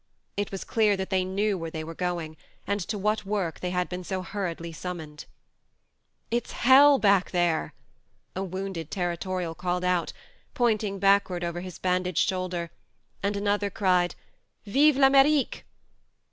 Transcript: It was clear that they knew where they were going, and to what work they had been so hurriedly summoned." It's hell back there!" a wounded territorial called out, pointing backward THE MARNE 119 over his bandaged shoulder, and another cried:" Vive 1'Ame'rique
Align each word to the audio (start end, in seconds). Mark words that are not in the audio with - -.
It 0.35 0.51
was 0.51 0.63
clear 0.63 0.97
that 0.97 1.11
they 1.11 1.23
knew 1.23 1.59
where 1.59 1.69
they 1.69 1.83
were 1.83 1.93
going, 1.93 2.35
and 2.65 2.79
to 2.79 2.97
what 2.97 3.23
work 3.23 3.59
they 3.59 3.69
had 3.69 3.87
been 3.87 4.03
so 4.03 4.23
hurriedly 4.23 4.71
summoned." 4.73 5.25
It's 6.31 6.53
hell 6.53 6.97
back 6.97 7.29
there!" 7.29 7.75
a 8.35 8.43
wounded 8.43 8.89
territorial 8.89 9.53
called 9.53 9.83
out, 9.83 10.11
pointing 10.55 10.97
backward 10.97 11.43
THE 11.43 11.53
MARNE 11.53 11.53
119 11.53 11.61
over 11.61 11.65
his 11.67 11.79
bandaged 12.03 12.27
shoulder, 12.27 12.71
and 13.21 13.37
another 13.37 13.69
cried:" 13.69 14.15
Vive 14.65 14.95
1'Ame'rique 14.95 15.65